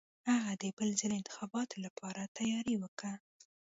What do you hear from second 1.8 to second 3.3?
لپاره تیاری وکه.